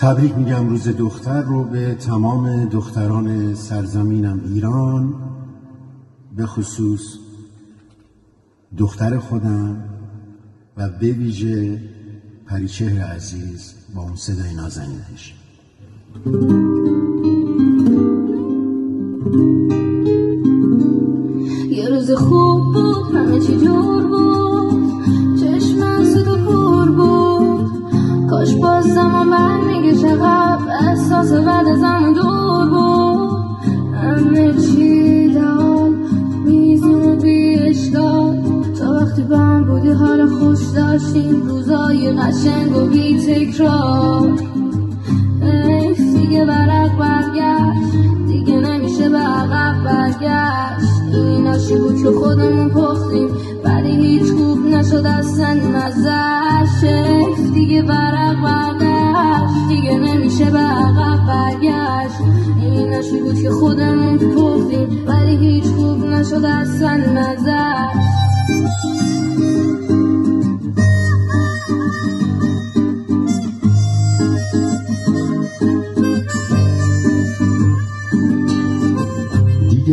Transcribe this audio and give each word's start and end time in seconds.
تبریک 0.00 0.34
میگم 0.34 0.68
روز 0.68 0.88
دختر 0.88 1.42
رو 1.42 1.64
به 1.64 1.94
تمام 1.94 2.64
دختران 2.64 3.54
سرزمینم 3.54 4.40
ایران 4.44 5.14
به 6.36 6.46
خصوص 6.46 7.00
دختر 8.78 9.18
خودم 9.18 9.84
و 10.76 10.88
به 10.88 11.12
ویژه 11.12 11.82
پریچهر 12.46 13.00
عزیز 13.02 13.74
با 13.94 14.02
اون 14.02 14.16
صدای 14.16 14.54
نازنینش. 14.54 15.34
یه 21.70 21.88
روز 21.88 22.10
خوب 22.10 22.64
بود 22.74 23.16
همه 23.16 23.40
چی 23.40 23.58
جور 23.58 24.06
بود. 24.06 24.47
احساس 31.18 31.44
بعد 31.44 31.74
زمان 31.76 32.12
دور 32.12 32.66
بود 32.70 33.38
همه 33.94 34.52
چی 34.52 35.34
دال 35.34 35.92
میزون 36.44 37.02
و 37.02 37.22
اشکال 37.68 38.42
تا 38.78 38.92
وقتی 38.92 39.22
بهم 39.22 39.64
بودی 39.64 39.90
حال 39.90 40.26
خوش 40.26 40.66
داشتیم. 40.74 41.42
روزای 41.46 42.12
قشنگ 42.12 42.76
و 42.76 42.80
بی 42.80 43.18
تکرار. 43.18 44.38
دیگه 45.96 46.44
برق 46.44 46.98
برگشت. 46.98 47.92
دیگه 48.26 48.60
نمیشه 48.60 49.08
به 49.08 49.18
عقب 49.18 49.84
برگشت. 49.84 51.14
این 51.14 51.46
آشی 51.46 51.76
بود 51.76 52.02
که 52.02 52.10
خودمون 52.10 52.68
پختیم 52.68 53.28
ولی 53.64 53.96
هیچ 53.96 54.32
خوب 54.32 54.66
نشد 54.66 55.06
مزش 55.06 55.38
حیف 55.74 56.47
این 62.98 63.06
آشی 63.06 63.20
بود 63.20 63.42
که 63.42 63.50
خودمون 63.50 64.18
پختیم 64.18 65.04
ولی 65.06 65.36
هیچ 65.36 65.64
خوب 65.64 66.04
نشد 66.04 66.44
اصلا 66.44 66.96
مزش 66.96 68.07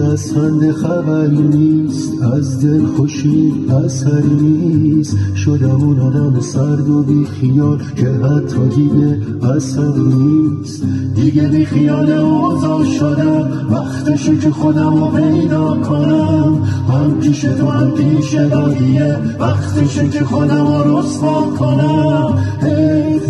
از 0.00 0.32
خنده 0.32 0.72
خبری 0.72 1.42
نیست 1.42 2.22
از 2.22 2.60
دل 2.60 2.86
خوشی 2.86 3.52
اثری 3.84 4.34
نیست. 4.40 5.16
شدم 5.36 5.80
اون 5.80 6.00
آدم 6.00 6.40
سرد 6.40 6.88
و 6.88 7.02
بی 7.02 7.24
خیال 7.24 7.78
که 7.96 8.06
حتی 8.06 8.68
دیگه 8.76 9.18
اثر 9.56 9.92
نیست. 9.96 10.82
دیگه 11.14 11.48
بی 11.48 11.64
خیال 11.64 12.12
اوضاع 12.12 12.84
شدم 12.84 13.50
وقتشه 13.70 14.36
که 14.36 14.50
خودم 14.50 15.04
رو 15.04 15.06
پیدا 15.06 15.76
کنم. 15.76 16.62
هم 16.88 17.20
پیش 17.20 17.40
تو 17.40 17.66
هم 17.66 17.90
پیش 17.90 18.34
دادیه 18.34 19.16
وقتشه 19.38 20.08
که 20.08 20.24
خودم 20.24 20.66
رو 20.66 20.98
رسوا 20.98 21.42
کنم. 21.58 22.38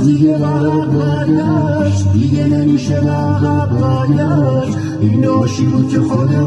دیگه 0.04 0.38
برق 0.38 0.86
برگشت 0.86 2.12
دیگه 2.12 2.46
نمیشه 2.46 2.96
عقب 2.96 3.68
برگشت 3.80 4.78
این 5.00 5.26
آشی 5.26 5.66
بود 5.66 5.88
که 5.88 6.00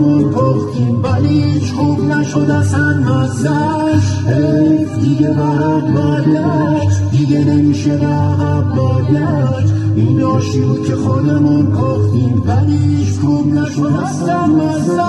خودمون 0.06 0.32
پختیم 0.32 1.04
ولی 1.04 1.44
هیچ 1.44 1.74
خوب 1.74 2.04
نشد 2.04 2.50
اصلا 2.52 2.98
مزش 2.98 4.28
حیف 4.28 5.00
دیگه 5.00 5.34
برق 5.34 5.94
برگشت 5.94 7.12
دیگه 7.12 7.40
نمیشه 7.46 7.98
به 7.98 8.06
عقب 8.06 8.76
برگشت 8.76 9.74
این 9.96 10.24
آشی 10.24 10.62
بود 10.62 10.88
که 10.88 10.96
خودمون 10.96 11.72
پختیم 11.72 12.44
ولی 12.46 12.78
هیچ 12.78 13.20
خوب 13.20 13.54
نشد 13.54 14.00
اصلا 14.04 14.46
مزش 14.46 15.00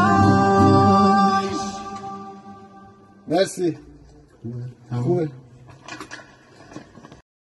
مرسی. 3.28 3.76
خوبه. 5.02 5.28